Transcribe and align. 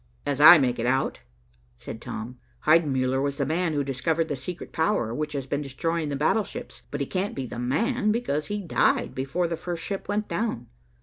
"As 0.25 0.41
I 0.41 0.57
make 0.57 0.79
it 0.79 0.87
out," 0.87 1.19
said 1.77 2.01
Tom, 2.01 2.39
"Heidenmuller 2.65 3.21
was 3.21 3.37
the 3.37 3.45
man 3.45 3.73
who 3.73 3.83
discovered 3.83 4.29
the 4.29 4.35
secret 4.35 4.73
power 4.73 5.13
which 5.13 5.33
has 5.33 5.45
been 5.45 5.61
destroying 5.61 6.09
the 6.09 6.15
battleships, 6.15 6.81
but 6.89 7.01
he 7.01 7.05
can't 7.05 7.35
be 7.35 7.45
'the 7.45 7.59
man,' 7.59 8.11
because 8.11 8.47
he 8.47 8.63
died 8.63 9.13
before 9.13 9.47
the 9.47 9.55
first 9.57 9.83
ship 9.83 10.07
went 10.07 10.27
down. 10.27 10.65